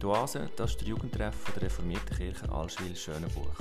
Die 0.00 0.06
Oase, 0.06 0.48
das 0.56 0.70
ist 0.70 0.80
der 0.80 0.88
Jugendtreff 0.88 1.52
der 1.52 1.64
reformierten 1.64 2.16
Kirche 2.16 2.50
Allschwil-Schönenbuch. 2.50 3.52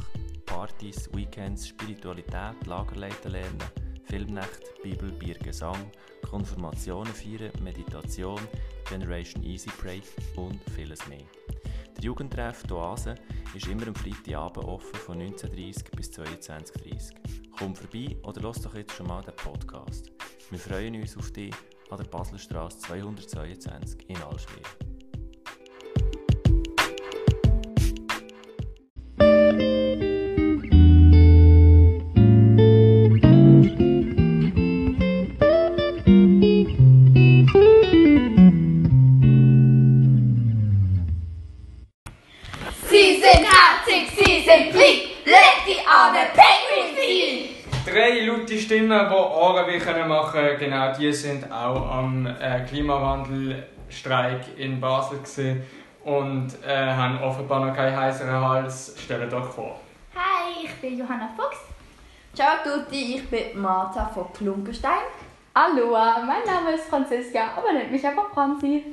Partys, 0.46 1.10
Weekends, 1.14 1.68
Spiritualität, 1.68 2.66
Lagerleiten 2.66 3.32
lernen, 3.34 3.58
Filmnacht, 4.06 4.62
Bibel, 4.82 5.12
Bier, 5.12 5.36
Gesang, 5.36 5.92
Konfirmationen 6.30 7.14
feiern, 7.14 7.52
Meditation, 7.62 8.40
Generation 8.88 9.44
Easy 9.44 9.70
Pray 9.82 10.02
und 10.38 10.62
vieles 10.74 11.06
mehr. 11.08 11.26
Der 11.98 12.06
Jugendtreff 12.06 12.64
die 12.64 12.74
Oase 12.74 13.16
ist 13.54 13.68
immer 13.68 13.88
am 13.88 13.96
Freitagabend 13.96 14.66
offen 14.66 14.96
von 14.96 15.20
19.30 15.20 15.94
bis 15.94 16.10
22.30 16.12 17.16
Komm 17.58 17.76
vorbei 17.76 18.16
oder 18.24 18.42
lass 18.42 18.62
doch 18.62 18.76
jetzt 18.76 18.94
schon 18.94 19.08
mal 19.08 19.22
den 19.22 19.36
Podcast. 19.36 20.10
Wir 20.50 20.60
freuen 20.60 20.96
uns 20.96 21.18
auf 21.18 21.32
dich 21.32 21.54
an 21.90 21.98
der 21.98 22.06
Baselstraße 22.06 22.80
222 22.80 24.10
in 24.10 24.22
Allschwil. 24.22 24.89
Die 51.10 51.16
sind 51.16 51.52
auch 51.52 51.90
am 51.90 52.28
äh, 52.28 52.64
Klimawandelstreik 52.70 54.42
in 54.58 54.80
Basel 54.80 55.18
gewesen 55.18 55.64
und 56.04 56.50
äh, 56.64 56.92
haben 56.92 57.20
offenbar 57.24 57.66
noch 57.66 57.76
keinen 57.76 57.98
heißeren 57.98 58.48
Hals. 58.48 58.94
Stellt 58.96 59.34
euch 59.34 59.46
vor. 59.46 59.80
Hi, 60.14 60.66
ich 60.66 60.76
bin 60.76 61.00
Johanna 61.00 61.28
Fuchs. 61.36 61.58
Ciao 62.36 62.50
a 62.50 62.58
tutti, 62.58 63.16
ich 63.16 63.28
bin 63.28 63.60
Martha 63.60 64.06
von 64.06 64.32
Klunkenstein. 64.34 65.02
Aloha, 65.52 66.20
mein 66.20 66.46
Name 66.46 66.76
ist 66.76 66.88
Franziska, 66.88 67.54
aber 67.58 67.74
nennt 67.74 67.92
mich 67.92 68.06
einfach 68.06 68.30
Franzi. 68.32 68.84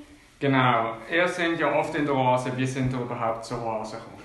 Genau, 0.41 0.95
ihr 1.11 1.29
seid 1.29 1.59
ja 1.59 1.71
oft 1.79 1.95
in 1.97 2.07
der 2.07 2.15
Oase. 2.15 2.51
Wie 2.57 2.67
sind 2.67 2.95
ihr 2.95 3.01
überhaupt 3.01 3.45
zur 3.45 3.63
Oase 3.63 3.97
gekommen? 3.97 4.16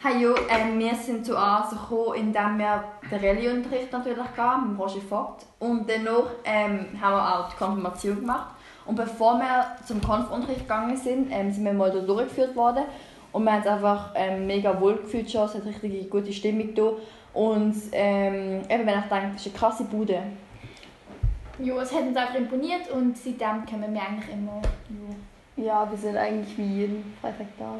Hey, 0.00 0.22
jo, 0.22 0.32
ähm, 0.48 0.78
wir 0.78 0.94
sind 0.94 1.26
zu 1.26 1.36
Oase 1.36 1.74
gekommen, 1.74 2.14
indem 2.14 2.56
wir 2.56 2.84
den 3.10 3.18
Rallye-Unterricht 3.18 3.90
natürlich 3.90 4.32
gaben, 4.36 4.70
mit 4.70 4.78
Roger 4.78 5.00
Vogt. 5.00 5.44
Und 5.58 5.90
danach 5.90 6.30
ähm, 6.44 6.86
haben 7.02 7.14
wir 7.16 7.40
auch 7.40 7.48
die 7.50 7.56
Konfirmation 7.56 8.20
gemacht. 8.20 8.54
Und 8.86 8.94
bevor 8.94 9.40
wir 9.40 9.76
zum 9.84 10.00
Konfunterricht 10.00 10.60
gegangen 10.60 10.96
sind, 10.96 11.32
ähm, 11.32 11.50
sind 11.50 11.64
wir 11.64 11.72
mal 11.72 11.90
da 11.90 11.98
durchgeführt 11.98 12.54
worden. 12.54 12.84
Und 13.32 13.42
wir 13.42 13.50
haben 13.50 13.58
uns 13.58 13.66
einfach 13.66 14.12
ähm, 14.14 14.46
mega 14.46 14.80
wohl 14.80 14.98
gefühlt 14.98 15.28
schon, 15.28 15.46
es 15.46 15.56
hat 15.56 15.66
richtig 15.66 16.08
gute 16.08 16.32
Stimmung 16.32 16.72
da. 16.76 16.92
Und 17.34 17.74
ähm, 17.90 18.60
eben, 18.70 18.86
wenn 18.86 19.00
ich 19.00 19.06
denke, 19.06 19.30
das 19.32 19.46
ist 19.46 19.48
eine 19.48 19.58
krasse 19.58 19.82
Bude. 19.82 20.22
Jo, 21.58 21.80
es 21.80 21.92
hat 21.92 22.02
uns 22.02 22.16
einfach 22.16 22.36
imponiert 22.36 22.88
und 22.92 23.18
seitdem 23.18 23.66
kommen 23.66 23.92
wir 23.92 24.00
eigentlich 24.00 24.32
immer. 24.32 24.62
Jo. 24.90 25.64
Ja, 25.64 25.90
wir 25.90 25.98
sind 25.98 26.16
eigentlich 26.16 26.56
wie 26.56 26.82
jeden 26.82 27.16
Freitag 27.20 27.48
da. 27.58 27.74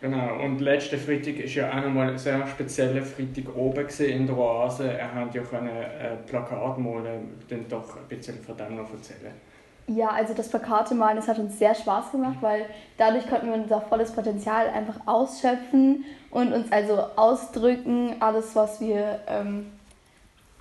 Genau, 0.00 0.44
und 0.44 0.60
letzten 0.60 0.98
Freitag 0.98 1.38
war 1.38 1.44
ja 1.46 1.70
auch 1.70 1.84
nochmal 1.84 2.10
ein 2.10 2.18
sehr 2.18 2.46
spezieller 2.46 3.02
Freitag 3.02 3.56
oben 3.56 3.86
in 4.00 4.26
der 4.26 4.36
Oase. 4.36 4.92
Er 4.92 5.14
hat 5.14 5.34
ja 5.34 5.42
können, 5.42 5.68
äh, 5.68 6.16
Plakat 6.26 6.78
malen, 6.78 7.28
dann 7.48 7.68
doch 7.68 7.96
ein 7.96 8.08
bisschen 8.08 8.38
von 8.42 8.56
dem 8.56 8.76
noch 8.76 8.92
erzählen. 8.92 9.32
Ja, 9.86 10.08
also 10.08 10.32
das 10.32 10.48
Plakate 10.48 10.94
malen, 10.94 11.16
das 11.16 11.28
hat 11.28 11.38
uns 11.38 11.58
sehr 11.58 11.74
Spaß 11.74 12.12
gemacht, 12.12 12.38
weil 12.40 12.64
dadurch 12.96 13.28
konnten 13.28 13.48
wir 13.48 13.54
unser 13.54 13.82
volles 13.82 14.12
Potenzial 14.12 14.68
einfach 14.68 14.98
ausschöpfen 15.04 16.04
und 16.30 16.54
uns 16.54 16.72
also 16.72 17.02
ausdrücken, 17.16 18.16
alles 18.18 18.56
was 18.56 18.80
wir 18.80 19.20
ähm, 19.28 19.66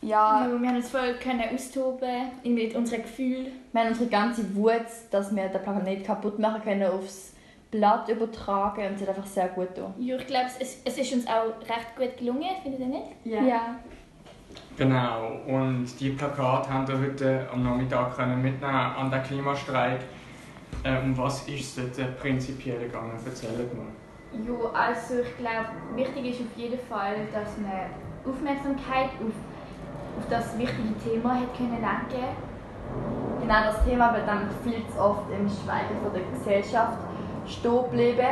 ja 0.02 0.46
Jo, 0.48 0.62
wir 0.62 0.68
haben 0.68 0.76
uns 0.76 0.90
voll 0.90 1.14
können 1.22 1.44
austoben 1.54 2.32
mit 2.44 2.76
unseren 2.76 3.04
Gefühlen. 3.04 3.48
Wir 3.72 3.82
haben 3.82 3.90
unsere 3.90 4.10
ganze 4.10 4.56
Wut, 4.56 4.88
dass 5.10 5.34
wir 5.34 5.48
den 5.48 5.62
Planet 5.62 6.06
kaputt 6.06 6.38
machen 6.38 6.62
können, 6.62 6.84
aufs 6.84 7.33
Blatt 7.74 8.08
übertragen 8.08 8.86
und 8.86 8.96
es 8.96 9.02
hat 9.02 9.10
einfach 9.10 9.26
sehr 9.26 9.48
gut 9.50 9.74
getan. 9.74 9.94
Jo, 9.98 10.16
ich 10.18 10.28
glaube, 10.28 10.46
es, 10.60 10.82
es 10.86 10.98
ist 10.98 11.14
uns 11.14 11.28
auch 11.28 11.60
recht 11.68 11.96
gut 11.98 12.18
gelungen, 12.18 12.50
findet 12.62 12.80
ihr 12.80 12.88
nicht? 12.88 13.08
ja. 13.26 13.76
Genau, 14.78 15.40
und 15.48 15.88
die 16.00 16.10
Plakate 16.12 16.72
haben 16.72 16.88
wir 16.88 17.00
heute 17.00 17.48
am 17.52 17.64
Nachmittag 17.64 18.16
können 18.16 18.42
mitnehmen 18.42 18.74
an 18.74 19.12
den 19.12 19.22
Klimastreik. 19.22 20.02
Um 20.84 21.16
was 21.18 21.48
ist 21.48 21.78
es 21.78 21.96
dort 21.96 22.20
prinzipiell 22.20 22.80
gegangen? 22.80 23.12
Erzählt 23.24 23.74
mal. 23.76 23.86
Jo, 24.46 24.70
also 24.74 25.22
ich 25.22 25.38
glaube, 25.38 25.70
wichtig 25.96 26.32
ist 26.32 26.42
auf 26.42 26.58
jeden 26.58 26.80
Fall, 26.90 27.16
dass 27.32 27.58
man 27.60 27.92
Aufmerksamkeit 28.26 29.10
auf, 29.22 30.20
auf 30.20 30.30
das 30.30 30.58
wichtige 30.58 30.98
Thema 31.04 31.36
hat 31.36 31.56
können 31.56 31.80
lenken. 31.80 32.36
Genau 33.42 33.64
das 33.66 33.86
Thema 33.86 34.14
wird 34.14 34.28
dann 34.28 34.50
viel 34.64 34.82
zu 34.88 35.00
oft 35.00 35.30
im 35.32 35.48
Schweigen 35.48 36.02
von 36.02 36.14
der 36.14 36.24
Gesellschaft 36.32 36.98
stehen 37.48 37.84
geblieben. 37.84 38.28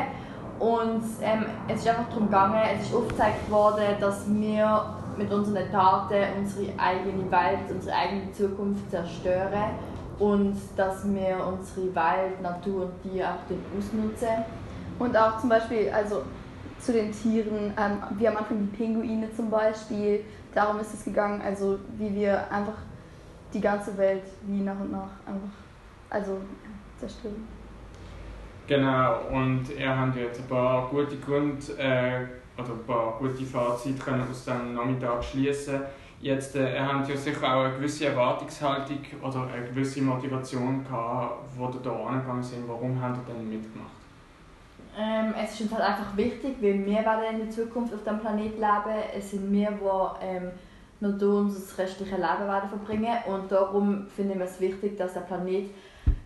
Und 0.59 1.03
ähm, 1.21 1.45
es 1.67 1.79
ist 1.79 1.87
einfach 1.87 2.07
darum 2.09 2.25
gegangen, 2.27 2.61
es 2.75 2.87
ist 2.87 2.95
aufgezeigt 2.95 3.49
worden, 3.49 3.95
dass 3.99 4.23
wir 4.27 4.95
mit 5.17 5.31
unseren 5.31 5.71
Taten 5.71 6.23
unsere 6.39 6.67
eigene 6.77 7.31
Welt, 7.31 7.59
unsere 7.69 7.95
eigene 7.95 8.31
Zukunft 8.31 8.89
zerstören 8.89 9.71
und 10.19 10.55
dass 10.77 11.03
wir 11.11 11.37
unsere 11.45 11.95
Welt, 11.95 12.41
Natur 12.41 12.83
und 12.83 13.01
Tiere 13.01 13.29
auch 13.29 13.39
dort 13.49 13.59
ausnutzen. 13.75 14.45
Und 14.99 15.17
auch 15.17 15.39
zum 15.39 15.49
Beispiel, 15.49 15.89
also 15.89 16.21
zu 16.79 16.93
den 16.93 17.11
Tieren, 17.11 17.73
ähm, 17.77 17.97
wie 18.17 18.27
am 18.27 18.37
Anfang 18.37 18.59
die 18.59 18.77
Pinguine 18.77 19.33
zum 19.35 19.49
Beispiel, 19.49 20.23
darum 20.53 20.79
ist 20.79 20.93
es 20.93 21.03
gegangen, 21.03 21.41
also 21.41 21.79
wie 21.97 22.13
wir 22.13 22.51
einfach 22.51 22.77
die 23.53 23.61
ganze 23.61 23.97
Welt 23.97 24.23
wie 24.43 24.61
nach 24.61 24.79
und 24.79 24.91
nach 24.91 25.09
einfach, 25.25 25.49
also 26.09 26.37
zerstören. 26.99 27.47
Genau, 28.71 29.17
und 29.29 29.65
ihr 29.77 29.99
habt 29.99 30.15
jetzt 30.15 30.39
ein 30.39 30.47
paar 30.47 30.87
gute 30.87 31.17
Gründe 31.17 31.73
äh, 31.77 32.23
oder 32.57 32.69
ein 32.69 32.85
paar 32.87 33.17
gute 33.19 33.43
Fazite 33.43 34.01
können 34.01 34.25
aus 34.31 34.45
dem 34.45 34.75
Nachmittag 34.75 35.21
schließen. 35.21 35.81
Jetzt 36.21 36.55
äh, 36.55 36.75
ihr 36.75 36.87
habt 36.87 37.09
ja 37.09 37.17
sicher 37.17 37.53
auch 37.53 37.65
eine 37.65 37.73
gewisse 37.73 38.05
Erwartungshaltung 38.05 38.99
oder 39.21 39.49
eine 39.53 39.65
gewisse 39.65 40.01
Motivation 40.01 40.85
gehabt, 40.85 41.49
wo 41.57 41.65
ihr 41.65 41.81
da 41.83 41.91
angegangen 41.91 42.41
sind. 42.41 42.65
Warum 42.65 43.01
habt 43.01 43.17
ihr 43.17 43.33
denn 43.33 43.49
mitgemacht? 43.49 43.91
Ähm, 44.97 45.33
es 45.43 45.53
ist 45.53 45.61
uns 45.63 45.73
halt 45.73 45.83
einfach 45.83 46.15
wichtig, 46.15 46.55
weil 46.61 46.85
wir 46.85 46.99
werden 46.99 47.23
in 47.29 47.39
der 47.39 47.49
Zukunft 47.49 47.93
auf 47.93 48.03
diesem 48.03 48.21
Planeten 48.21 48.55
leben. 48.57 49.03
Es 49.13 49.31
sind 49.31 49.51
wir, 49.51 49.69
die 49.69 50.25
ähm, 50.25 50.51
noch 51.01 51.19
hier 51.19 51.27
unser 51.27 51.77
restliches 51.77 52.17
Leben 52.17 52.47
werden 52.47 52.69
verbringen 52.69 53.17
und 53.27 53.51
darum 53.51 54.07
finden 54.07 54.39
wir 54.39 54.45
es 54.45 54.61
wichtig, 54.61 54.97
dass 54.97 55.15
der 55.15 55.21
Planet 55.21 55.71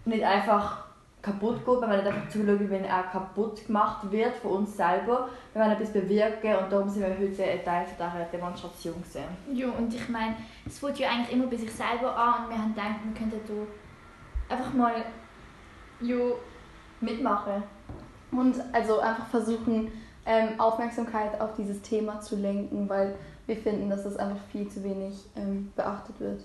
nicht 0.05 0.23
einfach 0.23 0.85
kaputt 1.25 1.65
geht, 1.65 1.81
wenn 1.81 1.89
wir 1.89 1.97
nicht 1.97 2.07
einfach 2.07 2.29
zuschauen, 2.29 2.69
wenn 2.69 2.85
er 2.85 3.03
kaputt 3.03 3.65
gemacht 3.65 4.11
wird 4.11 4.35
von 4.35 4.51
uns 4.51 4.77
selber. 4.77 5.27
Wir 5.53 5.61
wollen 5.61 5.71
etwas 5.71 5.91
bewirken 5.91 6.55
und 6.55 6.71
darum 6.71 6.87
sind 6.87 7.01
wir 7.01 7.17
heute 7.17 7.43
ein 7.43 7.65
Teil 7.65 7.85
von 7.85 7.95
dieser 7.97 8.25
Demonstration. 8.31 8.93
Gewesen. 8.95 9.23
Jo, 9.51 9.71
und 9.77 9.93
ich 9.93 10.07
meine, 10.07 10.35
es 10.65 10.77
fängt 10.77 10.99
ja 10.99 11.09
eigentlich 11.09 11.35
immer 11.35 11.47
bei 11.47 11.57
sich 11.57 11.71
selber 11.71 12.15
an 12.15 12.45
und 12.45 12.49
wir 12.51 12.57
haben 12.57 12.75
gedacht, 12.75 12.99
wir 13.03 13.13
könnten 13.13 13.41
da 14.47 14.55
einfach 14.55 14.73
mal 14.73 14.93
jo, 15.99 16.35
Mitmachen. 17.01 17.63
Und 18.31 18.55
also 18.71 18.99
einfach 18.99 19.27
versuchen, 19.27 19.91
ähm, 20.25 20.59
Aufmerksamkeit 20.59 21.39
auf 21.39 21.55
dieses 21.55 21.81
Thema 21.81 22.19
zu 22.19 22.35
lenken, 22.35 22.87
weil 22.89 23.15
wir 23.47 23.55
finden, 23.55 23.89
dass 23.89 24.03
das 24.03 24.17
einfach 24.17 24.43
viel 24.51 24.67
zu 24.67 24.83
wenig 24.83 25.25
ähm, 25.35 25.71
beachtet 25.75 26.19
wird. 26.19 26.41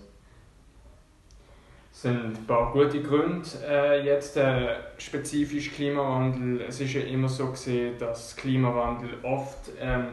Sind 2.00 2.34
ein 2.34 2.46
paar 2.46 2.72
gute 2.72 3.02
Gründe. 3.02 3.46
Äh, 3.68 4.06
jetzt 4.06 4.34
äh, 4.38 4.74
spezifisch 4.96 5.70
Klimawandel. 5.70 6.62
Es 6.62 6.80
ist 6.80 6.94
ja 6.94 7.02
immer 7.02 7.28
so 7.28 7.50
gesehen, 7.50 7.98
dass 7.98 8.34
Klimawandel 8.36 9.18
oft 9.22 9.70
ähm, 9.78 10.06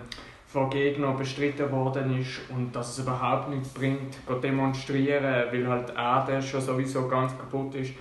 von 0.48 0.70
Gegnern 0.70 1.16
bestritten 1.16 1.72
worden 1.72 2.20
ist 2.20 2.42
und 2.50 2.76
dass 2.76 2.90
es 2.90 3.00
überhaupt 3.06 3.48
nichts 3.52 3.70
bringt, 3.70 4.16
zu 4.28 4.34
demonstrieren, 4.34 5.46
weil 5.50 5.66
halt 5.66 5.88
die 5.88 5.94
Erde 5.94 6.42
schon 6.42 6.60
sowieso 6.60 7.08
ganz 7.08 7.38
kaputt 7.38 7.76
ist. 7.76 7.94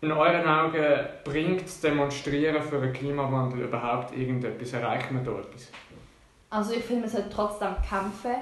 In 0.00 0.10
euren 0.10 0.48
Augen 0.48 0.84
bringt 1.22 1.62
das 1.62 1.80
Demonstrieren 1.80 2.60
für 2.64 2.80
den 2.80 2.92
Klimawandel 2.92 3.60
überhaupt 3.60 4.12
irgendetwas? 4.16 4.72
Erreichen 4.72 5.14
wir 5.14 5.32
da 5.32 5.38
etwas? 5.38 5.70
Also 6.50 6.72
ich 6.72 6.82
finde, 6.82 7.02
man 7.02 7.10
sollte 7.10 7.30
trotzdem 7.30 7.76
kämpfen. 7.88 8.34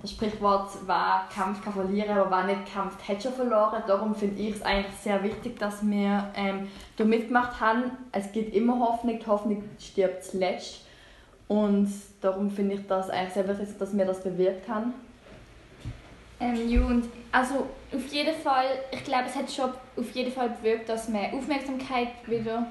Das 0.00 0.12
Sprichwort, 0.12 0.70
wer 0.86 1.26
kämpft, 1.34 1.64
kann 1.64 1.72
verlieren, 1.72 2.16
aber 2.16 2.30
wer 2.30 2.44
nicht 2.44 2.72
kämpft, 2.72 3.08
hat 3.08 3.20
schon 3.20 3.32
verloren. 3.32 3.82
Darum 3.86 4.14
finde 4.14 4.40
ich 4.40 4.54
es 4.54 4.62
eigentlich 4.62 4.94
sehr 4.94 5.22
wichtig, 5.24 5.58
dass 5.58 5.84
wir 5.84 6.30
ähm, 6.36 6.68
da 6.96 7.04
mitgemacht 7.04 7.60
haben. 7.60 7.90
Es 8.12 8.30
gibt 8.30 8.54
immer 8.54 8.78
Hoffnung, 8.78 9.18
die 9.18 9.26
Hoffnung 9.26 9.64
stirbt 9.80 10.22
zuletzt. 10.22 10.86
Und 11.48 11.92
darum 12.20 12.48
finde 12.50 12.76
ich 12.76 12.86
das 12.86 13.10
eigentlich 13.10 13.32
sehr 13.34 13.48
wichtig, 13.48 13.76
dass 13.78 13.96
wir 13.96 14.04
das 14.04 14.22
bewirkt 14.22 14.68
haben. 14.68 14.94
Ähm, 16.38 16.68
ja, 16.68 16.84
und 16.84 17.08
also 17.32 17.66
auf 17.92 18.06
jeden 18.12 18.34
Fall, 18.36 18.66
ich 18.92 19.02
glaube, 19.02 19.24
es 19.26 19.34
hat 19.34 19.50
schon 19.50 19.70
auf 19.96 20.10
jeden 20.12 20.30
Fall 20.30 20.50
bewirkt, 20.50 20.88
dass 20.88 21.08
man 21.08 21.32
Aufmerksamkeit 21.34 22.08
wieder 22.26 22.68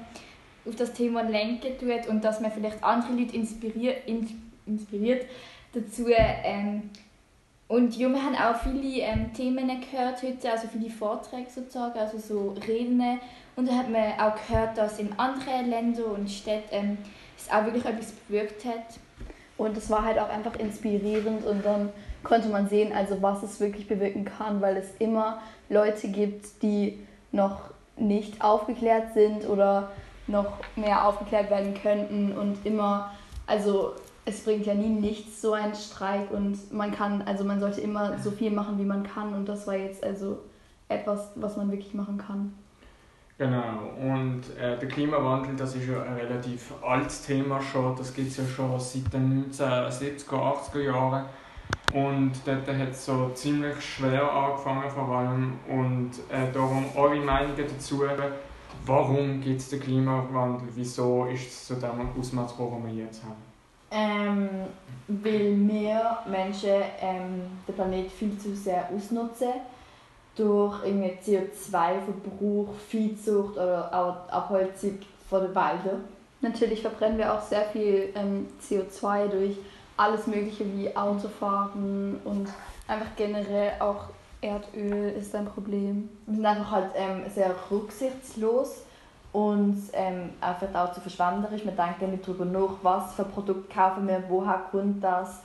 auf 0.66 0.76
das 0.76 0.94
Thema 0.94 1.22
lenken 1.22 1.78
tut 1.78 2.06
und 2.08 2.24
dass 2.24 2.40
man 2.40 2.50
vielleicht 2.50 2.82
andere 2.82 3.12
Leute 3.12 3.36
inspiriert, 3.36 4.08
inspiriert 4.64 5.26
dazu. 5.74 6.06
Ähm, 6.08 6.90
und 7.68 7.96
ja, 7.98 8.08
wir 8.08 8.22
haben 8.22 8.34
auch 8.34 8.60
viele 8.62 9.02
ähm, 9.02 9.32
Themen 9.34 9.68
gehört 9.68 10.22
heute, 10.22 10.50
also 10.50 10.68
viele 10.68 10.88
Vorträge 10.88 11.50
sozusagen, 11.50 11.98
also 11.98 12.18
so 12.18 12.56
Reden. 12.66 13.20
Und 13.56 13.68
da 13.68 13.74
hat 13.74 13.90
man 13.90 14.18
auch 14.18 14.34
gehört, 14.46 14.78
dass 14.78 14.98
in 14.98 15.12
anderen 15.18 15.68
Ländern 15.68 16.04
und 16.04 16.30
Städten 16.30 16.64
ähm, 16.72 16.98
es 17.36 17.50
auch 17.52 17.66
wirklich 17.66 17.84
etwas 17.84 18.12
bewirkt 18.12 18.64
hat. 18.64 18.98
Und 19.58 19.76
es 19.76 19.90
war 19.90 20.02
halt 20.04 20.18
auch 20.18 20.30
einfach 20.30 20.56
inspirierend 20.56 21.44
und 21.44 21.66
dann 21.66 21.90
konnte 22.22 22.48
man 22.48 22.68
sehen, 22.68 22.92
also 22.92 23.20
was 23.20 23.42
es 23.42 23.60
wirklich 23.60 23.86
bewirken 23.86 24.24
kann, 24.24 24.62
weil 24.62 24.76
es 24.76 24.94
immer 24.98 25.42
Leute 25.68 26.08
gibt, 26.08 26.62
die 26.62 26.98
noch 27.32 27.62
nicht 27.96 28.42
aufgeklärt 28.42 29.12
sind 29.12 29.46
oder 29.46 29.90
noch 30.26 30.58
mehr 30.76 31.06
aufgeklärt 31.06 31.50
werden 31.50 31.74
könnten 31.74 32.32
und 32.32 32.64
immer, 32.64 33.12
also 33.46 33.92
es 34.24 34.44
bringt 34.44 34.66
ja 34.66 34.74
nie 34.74 34.88
nichts, 34.88 35.40
so 35.40 35.52
ein 35.52 35.74
Streik 35.74 36.30
und 36.30 36.72
man 36.72 36.92
kann, 36.92 37.22
also 37.22 37.44
man 37.44 37.60
sollte 37.60 37.80
immer 37.80 38.18
so 38.18 38.30
viel 38.30 38.50
machen, 38.50 38.78
wie 38.78 38.84
man 38.84 39.02
kann 39.02 39.34
und 39.34 39.48
das 39.48 39.66
war 39.66 39.74
jetzt 39.74 40.04
also 40.04 40.38
etwas, 40.88 41.30
was 41.36 41.56
man 41.56 41.70
wirklich 41.70 41.94
machen 41.94 42.18
kann. 42.18 42.52
Genau, 43.38 43.92
und 44.00 44.42
äh, 44.58 44.76
der 44.76 44.88
Klimawandel, 44.88 45.54
das 45.54 45.76
ist 45.76 45.88
ja 45.88 46.02
ein 46.02 46.14
relativ 46.14 46.72
altes 46.82 47.22
Thema 47.22 47.60
schon, 47.60 47.94
das 47.94 48.12
gibt 48.12 48.30
es 48.30 48.36
ja 48.36 48.44
schon 48.44 48.80
seit 48.80 49.12
den 49.12 49.48
1970er, 49.52 50.72
80er 50.72 50.80
Jahren 50.80 51.24
und 51.94 52.32
dort 52.44 52.66
hat 52.66 52.90
es 52.90 53.06
so 53.06 53.30
ziemlich 53.34 53.80
schwer 53.80 54.30
angefangen 54.30 54.90
vor 54.90 55.08
allem 55.08 55.52
und 55.68 56.10
äh, 56.30 56.52
darum 56.52 56.84
eure 56.96 57.20
Meinungen 57.20 57.56
dazu, 57.56 58.02
warum 58.84 59.40
gibt 59.40 59.60
es 59.60 59.70
den 59.70 59.80
Klimawandel, 59.80 60.68
wieso 60.74 61.26
ist 61.26 61.46
es 61.46 61.66
zu 61.66 61.74
dem 61.76 62.08
Ausmaß, 62.18 62.58
wo 62.58 62.82
wir 62.84 62.92
jetzt 62.92 63.22
haben? 63.22 63.47
Ähm, 63.90 64.48
weil 65.08 65.56
wir 65.56 66.18
Menschen 66.26 66.82
ähm, 67.00 67.42
den 67.66 67.74
Planeten 67.74 68.10
viel 68.10 68.38
zu 68.38 68.54
sehr 68.54 68.88
ausnutzen. 68.94 69.52
Durch 70.36 70.84
CO2-Verbrauch, 70.84 72.74
Viehzucht 72.88 73.54
oder 73.54 73.90
auch 73.92 74.32
Abholzung 74.32 74.98
von 75.28 75.42
den 75.42 75.54
Wäldern. 75.54 76.04
Natürlich 76.40 76.82
verbrennen 76.82 77.18
wir 77.18 77.34
auch 77.34 77.42
sehr 77.42 77.64
viel 77.64 78.10
ähm, 78.14 78.46
CO2 78.62 79.28
durch 79.28 79.56
alles 79.96 80.28
Mögliche 80.28 80.64
wie 80.76 80.94
Autofahren 80.94 82.20
und 82.24 82.48
einfach 82.86 83.16
generell 83.16 83.72
auch 83.80 84.04
Erdöl 84.40 85.14
ist 85.18 85.34
ein 85.34 85.46
Problem. 85.46 86.08
Wir 86.26 86.36
sind 86.36 86.46
einfach 86.46 86.70
halt 86.70 86.90
ähm, 86.94 87.22
sehr 87.34 87.52
rücksichtslos 87.70 88.82
und 89.38 89.80
ähm, 89.92 90.30
einfach 90.40 90.74
auch 90.74 90.92
zu 90.92 91.00
verschwenderisch. 91.00 91.64
Wir 91.64 91.72
denken 91.72 92.10
nicht 92.10 92.26
darüber 92.26 92.44
nach, 92.44 92.76
was 92.82 93.14
für 93.14 93.24
Produkte 93.24 93.72
kaufen 93.72 94.08
wir, 94.08 94.24
woher 94.28 94.62
kommt 94.70 95.02
das. 95.02 95.42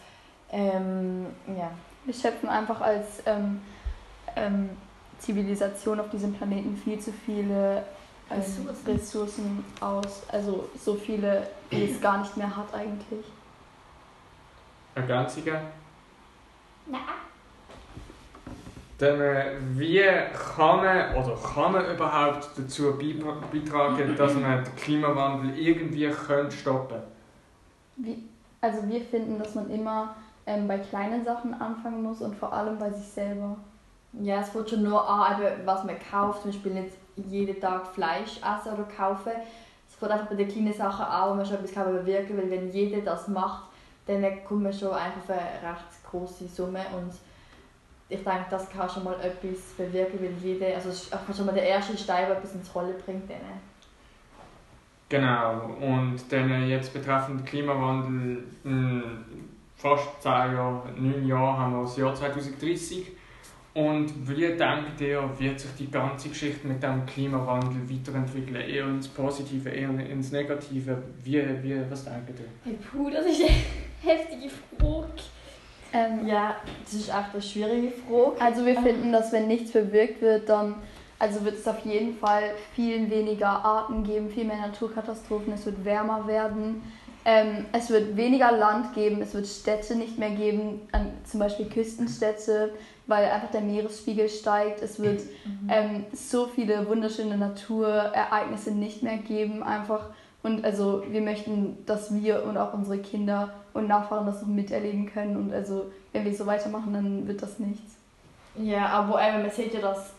Ähm, 0.51 1.27
ja. 1.47 1.69
Wir 2.03 2.13
schöpfen 2.13 2.49
einfach 2.49 2.81
als 2.81 3.21
ähm, 3.25 3.61
ähm, 4.35 4.71
Zivilisation 5.19 5.99
auf 5.99 6.09
diesem 6.09 6.33
Planeten 6.33 6.75
viel 6.75 6.99
zu 6.99 7.13
viele 7.13 7.83
ähm, 8.31 8.39
Ressourcen. 8.39 8.87
Ressourcen 8.87 9.65
aus. 9.79 10.23
Also 10.29 10.69
so 10.77 10.95
viele, 10.95 11.47
wie 11.69 11.91
es 11.91 12.01
gar 12.01 12.17
nicht 12.17 12.35
mehr 12.35 12.55
hat 12.55 12.73
eigentlich. 12.73 13.25
Ergänzungen? 14.95 15.59
Nein. 16.87 17.22
Dann, 18.97 19.19
äh, 19.19 19.45
wie 19.75 20.01
kann 20.33 20.77
man 20.77 21.15
oder 21.15 21.35
kann 21.35 21.71
man 21.71 21.93
überhaupt 21.93 22.49
dazu 22.57 22.93
beitragen, 22.97 24.15
dass 24.17 24.33
man 24.35 24.63
den 24.63 24.75
Klimawandel 24.75 25.57
irgendwie 25.57 26.11
stoppen 26.49 27.01
könnte? 27.97 28.17
Also 28.61 28.87
wir 28.87 29.01
finden, 29.01 29.39
dass 29.39 29.55
man 29.55 29.69
immer 29.69 30.15
ähm, 30.45 30.67
bei 30.67 30.77
kleinen 30.77 31.23
Sachen 31.23 31.53
anfangen 31.53 32.03
muss 32.03 32.21
und 32.21 32.35
vor 32.35 32.53
allem 32.53 32.77
bei 32.77 32.91
sich 32.91 33.07
selber. 33.07 33.57
Ja, 34.13 34.41
es 34.41 34.53
wird 34.53 34.69
schon 34.69 34.83
nur 34.83 35.07
an, 35.09 35.41
was 35.65 35.83
man 35.83 35.95
kauft. 35.99 36.43
Zum 36.43 36.51
Beispiel 36.51 36.73
nicht 36.73 36.91
jeden 37.15 37.59
Tag 37.59 37.87
Fleisch 37.87 38.37
essen 38.37 38.73
oder 38.73 38.83
kaufen. 38.95 39.31
Es 39.89 40.01
wird 40.01 40.11
einfach 40.11 40.27
bei 40.27 40.35
den 40.35 40.47
kleinen 40.47 40.73
Sachen 40.73 41.05
an, 41.05 41.31
wo 41.31 41.33
man 41.35 41.45
schon 41.45 41.57
etwas 41.57 41.73
bewirken 41.73 42.27
kann, 42.27 42.37
weil 42.37 42.51
wenn 42.51 42.71
jeder 42.71 43.01
das 43.01 43.27
macht, 43.27 43.63
dann 44.05 44.23
kommt 44.45 44.63
man 44.63 44.73
schon 44.73 44.91
einfach 44.91 45.21
auf 45.21 45.29
eine 45.29 45.71
recht 45.71 46.03
große 46.09 46.47
Summe 46.47 46.81
und 46.95 47.13
ich 48.13 48.23
denke, 48.23 48.45
das 48.49 48.69
kann 48.69 48.89
schon 48.89 49.03
mal 49.03 49.15
etwas 49.15 49.73
bewirken, 49.77 50.19
weil 50.21 50.33
jeder, 50.41 50.75
also 50.75 50.89
es 50.89 51.07
ist 51.07 51.37
schon 51.37 51.45
mal 51.45 51.55
der 51.55 51.67
erste 51.67 51.97
Stein, 51.97 52.27
der 52.27 52.37
etwas 52.37 52.53
ins 52.53 52.73
Rollen 52.73 52.95
bringt. 53.03 53.29
Denen. 53.29 53.73
Genau, 55.09 55.75
und 55.79 56.19
dann 56.29 56.67
jetzt 56.67 56.93
betreffend 56.93 57.45
Klimawandel, 57.45 58.43
in 58.63 59.03
fast 59.75 60.21
10 60.21 60.31
Jahren, 60.31 60.81
9 60.97 61.27
Jahre 61.27 61.57
haben 61.57 61.73
wir 61.73 61.81
das 61.83 61.97
Jahr 61.97 62.15
2030. 62.15 63.11
Und 63.75 64.27
wie 64.27 64.55
denkt 64.55 65.01
ihr, 65.01 65.27
wird 65.39 65.59
sich 65.59 65.71
die 65.79 65.89
ganze 65.89 66.29
Geschichte 66.29 66.67
mit 66.67 66.81
dem 66.83 67.05
Klimawandel 67.07 67.89
weiterentwickeln? 67.89 68.55
Eher 68.55 68.87
ins 68.87 69.07
Positive, 69.07 69.69
eher 69.69 69.89
ins 69.89 70.31
Negative? 70.31 71.01
Wie, 71.23 71.43
wie, 71.63 71.81
was 71.89 72.05
denkt 72.05 72.39
ihr? 72.39 72.45
Hey, 72.63 72.77
puh, 72.91 73.09
das 73.09 73.25
ist 73.25 73.41
eine 73.41 73.49
heftige 74.13 74.49
Frage. 74.49 75.32
Ähm, 75.93 76.27
ja, 76.27 76.55
das 76.83 76.93
ist 76.93 77.09
echt 77.09 77.33
eine 77.33 77.41
schwierige 77.41 77.91
Frage. 77.91 78.41
Also 78.41 78.65
wir 78.65 78.79
finden, 78.81 79.11
dass 79.11 79.31
wenn 79.31 79.47
nichts 79.47 79.71
bewirkt 79.71 80.21
wird, 80.21 80.49
dann 80.49 80.75
also 81.19 81.45
wird 81.45 81.59
es 81.59 81.67
auf 81.67 81.85
jeden 81.85 82.17
Fall 82.17 82.51
viel 82.75 83.09
weniger 83.09 83.47
Arten 83.47 84.03
geben, 84.03 84.29
viel 84.29 84.43
mehr 84.43 84.57
Naturkatastrophen, 84.57 85.53
es 85.53 85.65
wird 85.65 85.85
wärmer 85.85 86.27
werden. 86.27 86.81
Ähm, 87.25 87.65
es 87.71 87.89
wird 87.89 88.17
weniger 88.17 88.51
Land 88.51 88.93
geben, 88.93 89.21
es 89.21 89.33
wird 89.33 89.47
Städte 89.47 89.95
nicht 89.95 90.19
mehr 90.19 90.31
geben, 90.31 90.81
zum 91.23 91.39
Beispiel 91.39 91.67
Küstenstädte, 91.67 92.73
weil 93.07 93.23
einfach 93.29 93.51
der 93.51 93.61
Meeresspiegel 93.61 94.27
steigt. 94.27 94.81
Es 94.81 94.99
wird 94.99 95.21
mhm. 95.45 95.69
ähm, 95.69 96.05
so 96.11 96.47
viele 96.47 96.85
wunderschöne 96.89 97.37
Naturereignisse 97.37 98.71
nicht 98.71 99.03
mehr 99.03 99.17
geben, 99.17 99.63
einfach. 99.63 100.09
Und 100.43 100.63
also 100.65 101.03
wir 101.09 101.21
möchten, 101.21 101.77
dass 101.85 102.13
wir 102.13 102.43
und 102.43 102.57
auch 102.57 102.73
unsere 102.73 102.99
Kinder 102.99 103.53
und 103.73 103.87
Nachfahren 103.87 104.25
das 104.25 104.41
noch 104.41 104.49
miterleben 104.49 105.11
können. 105.11 105.37
Und 105.37 105.53
also 105.53 105.91
wenn 106.11 106.25
wir 106.25 106.35
so 106.35 106.45
weitermachen, 106.45 106.93
dann 106.93 107.27
wird 107.27 107.41
das 107.41 107.59
nichts. 107.59 107.95
Ja, 108.55 108.87
aber 108.87 109.25
eben, 109.25 109.41
man 109.41 109.51
sieht 109.51 109.73
ja, 109.73 109.79
dass 109.79 110.11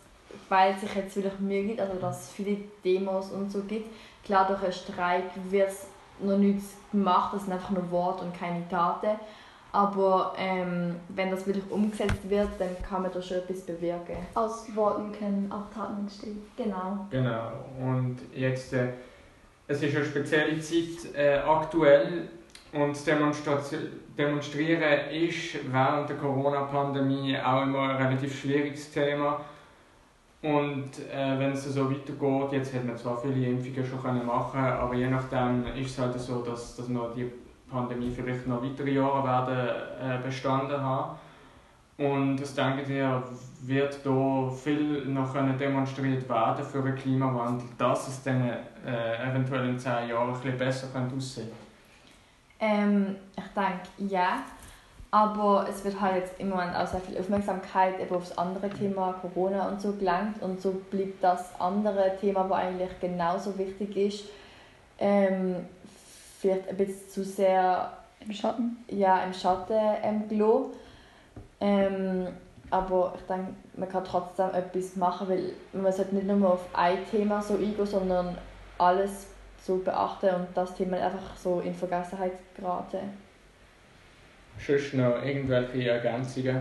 weil 0.49 0.76
sich 0.79 0.94
jetzt 0.94 1.17
wieder 1.17 1.31
Mühe 1.38 1.65
gibt, 1.65 1.81
also 1.81 1.94
dass 2.00 2.25
es 2.25 2.31
viele 2.31 2.59
Demos 2.85 3.31
und 3.31 3.50
so 3.50 3.62
gibt. 3.62 3.87
Klar, 4.25 4.47
durch 4.47 4.62
einen 4.62 4.73
Streik 4.73 5.25
wird 5.51 5.69
es 5.69 5.87
noch 6.20 6.39
nichts 6.39 6.75
gemacht, 6.91 7.34
das 7.34 7.44
sind 7.44 7.53
einfach 7.53 7.70
nur 7.70 7.91
Worte 7.91 8.25
und 8.25 8.39
keine 8.39 8.67
Taten. 8.69 9.19
Aber 9.72 10.34
ähm, 10.39 10.96
wenn 11.08 11.32
das 11.32 11.46
wirklich 11.46 11.69
umgesetzt 11.69 12.29
wird, 12.29 12.48
dann 12.60 12.77
kann 12.89 13.03
man 13.03 13.13
da 13.13 13.20
schon 13.20 13.39
etwas 13.39 13.63
bewirken. 13.63 14.17
Aus 14.34 14.75
Worten 14.77 15.10
können 15.13 15.51
auch 15.51 15.75
Taten 15.75 16.03
entstehen. 16.03 16.43
Genau. 16.56 17.06
Genau. 17.10 17.51
Und 17.81 18.19
jetzt, 18.32 18.72
äh, 18.72 18.93
es 19.67 19.83
ist 19.83 19.97
eine 19.97 20.05
spezielle 20.05 20.61
Zeit 20.61 21.15
äh, 21.15 21.39
aktuell 21.39 22.29
und 22.73 22.97
Demonstrieren 24.17 25.11
ist 25.11 25.73
während 25.73 26.09
der 26.09 26.17
Corona-Pandemie 26.17 27.37
auch 27.39 27.63
immer 27.63 27.83
ein 27.89 27.97
relativ 27.97 28.41
schwieriges 28.41 28.93
Thema. 28.93 29.41
Und 30.43 30.91
äh, 31.11 31.39
wenn 31.39 31.53
es 31.53 31.65
so 31.65 31.91
weitergeht, 31.91 32.53
jetzt 32.53 32.75
hätte 32.75 32.87
man 32.87 32.97
zwar 32.97 33.17
viele 33.21 33.47
Impfungen 33.47 33.85
schon 33.85 34.03
können 34.03 34.27
machen 34.27 34.61
aber 34.61 34.94
je 34.94 35.09
nachdem 35.09 35.65
ist 35.75 35.93
es 35.93 35.99
halt 35.99 36.21
so, 36.21 36.43
dass, 36.43 36.77
dass 36.77 36.89
noch 36.89 37.15
die 37.15 37.31
Pandemie 37.71 38.11
vielleicht 38.11 38.47
noch 38.47 38.63
weitere 38.63 38.91
Jahre 38.91 39.25
werden 39.25 39.69
äh, 40.01 40.23
bestanden 40.23 40.81
haben. 40.81 41.17
Und 41.96 42.39
das 42.39 42.55
denke 42.55 42.82
ich, 42.82 43.69
wird 43.69 44.05
da 44.05 44.51
viel 44.51 45.05
noch 45.06 45.32
demonstriert 45.56 46.29
werden 46.29 46.65
für 46.65 46.82
den 46.82 46.96
Klimawandel, 46.96 47.69
dass 47.79 48.08
es 48.08 48.22
dann 48.22 48.43
äh, 48.43 49.31
eventuell 49.31 49.69
in 49.69 49.79
zehn 49.79 50.08
Jahren 50.08 50.34
ein 50.34 50.41
bisschen 50.41 50.58
besser 50.58 50.89
könnte 50.93 51.17
aussehen 51.17 51.53
ähm, 52.60 53.17
Ich 53.36 53.44
denke, 53.55 54.13
ja. 54.13 54.43
Aber 55.13 55.65
es 55.70 55.84
wird 55.84 56.01
halt 56.01 56.17
jetzt 56.17 56.41
im 56.41 56.48
Moment 56.48 56.74
auch 56.74 56.89
sehr 56.89 57.01
viel 57.01 57.17
Aufmerksamkeit 57.17 58.01
eben 58.01 58.17
auf 58.17 58.29
das 58.29 58.36
andere 58.36 58.69
Thema 58.69 59.13
Corona 59.13 59.69
und 59.69 59.81
so 59.81 59.93
gelenkt. 59.93 60.43
Und 60.43 60.60
so 60.60 60.82
bleibt 60.91 61.22
das 61.22 61.60
andere 61.60 62.17
Thema, 62.20 62.43
das 62.48 62.58
eigentlich 62.58 63.01
genauso 63.01 63.56
wichtig 63.56 63.96
ist, 63.96 64.24
ähm, 64.98 65.67
vielleicht 66.41 66.69
ein 66.69 66.77
bisschen 66.77 67.08
zu 67.08 67.22
sehr 67.22 67.93
im 68.19 68.32
Schatten. 68.32 68.84
Ja, 68.89 69.22
im 69.22 69.32
Schatten 69.32 69.79
ähm, 70.03 70.29
gelassen. 70.29 70.72
Ähm, 71.65 72.29
aber 72.71 73.15
ich 73.17 73.27
denke, 73.27 73.55
man 73.75 73.89
kann 73.89 74.05
trotzdem 74.05 74.51
etwas 74.53 74.97
machen, 74.97 75.29
weil 75.31 75.53
man 75.73 75.91
sollte 75.91 76.15
nicht 76.15 76.27
nur 76.27 76.53
auf 76.53 76.67
ein 76.75 76.99
Thema 77.11 77.41
so 77.41 77.55
eingehen, 77.55 77.87
sondern 77.87 78.37
alles 78.77 79.29
so 79.63 79.79
beachten 79.79 80.29
und 80.35 80.49
das 80.55 80.75
Thema 80.75 80.99
einfach 80.99 81.35
so 81.37 81.61
in 81.61 81.75
Vergessenheit 81.75 82.33
geraten. 82.55 82.99
Sonst 84.59 84.93
noch 84.93 85.25
irgendwelche 85.25 85.89
Ergänzungen? 85.89 86.61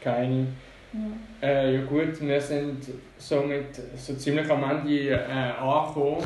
Keine? 0.00 0.48
Ja. 0.92 1.48
Äh, 1.48 1.76
ja 1.76 1.84
gut, 1.84 2.20
wir 2.20 2.40
sind 2.40 2.86
somit 3.18 3.76
so 3.96 4.14
ziemlich 4.14 4.50
am 4.50 4.64
Ende 4.64 5.10
äh, 5.10 5.52
angekommen 5.60 6.24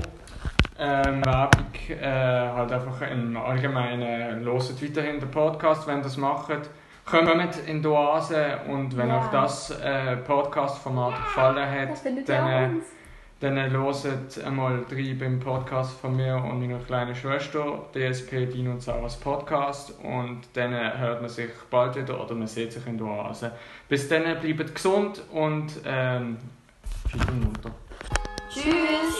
ähm, 0.78 1.24
Werbung, 1.24 1.66
äh, 1.88 2.06
halt 2.06 2.72
einfach 2.72 3.02
im 3.02 3.36
Allgemeinen, 3.36 4.44
hört 4.44 4.82
weiterhin 4.82 5.20
den 5.20 5.30
Podcast, 5.30 5.86
wenn 5.86 5.98
ihr 5.98 6.02
das 6.02 6.16
macht. 6.16 6.70
Kommt 7.04 7.56
in 7.66 7.82
die 7.82 7.88
Oase 7.88 8.58
und 8.68 8.96
wenn 8.96 9.08
Ja. 9.08 9.18
euch 9.18 9.26
das 9.30 9.70
äh, 9.80 10.16
Podcast-Format 10.16 11.14
gefallen 11.16 11.68
hat, 11.88 11.98
findet 11.98 12.28
dann, 12.28 12.48
äh, 12.48 12.80
dann 13.40 13.72
hört 13.72 14.38
einmal 14.44 14.84
rein 14.90 15.18
beim 15.18 15.40
Podcast 15.40 15.98
von 16.00 16.14
mir 16.16 16.36
und 16.36 16.60
meiner 16.60 16.78
kleinen 16.78 17.14
Schwester, 17.14 17.86
DSP 17.92 18.46
Dino 18.46 18.70
und 18.70 18.82
Sarahs 18.82 19.16
Podcast. 19.16 19.94
Und 20.02 20.42
dann 20.54 20.70
hört 20.98 21.20
man 21.20 21.28
sich 21.28 21.50
bald 21.70 21.96
wieder 21.96 22.20
oder 22.22 22.34
man 22.36 22.46
sieht 22.46 22.72
sich 22.72 22.86
in 22.86 22.96
der 22.98 23.06
Oase. 23.08 23.50
Bis 23.88 24.08
dann 24.08 24.22
bleibt 24.40 24.74
gesund 24.74 25.22
und 25.32 25.72
ähm, 25.84 26.38
viel 27.10 27.34
munter. 27.34 27.72
Tschüss! 28.48 29.11